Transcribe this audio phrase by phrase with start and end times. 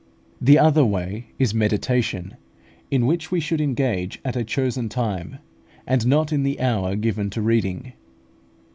[0.41, 2.35] The other way is Meditation,
[2.89, 5.37] in which we should engage at a chosen time,
[5.85, 7.93] and not in the hour given to reading.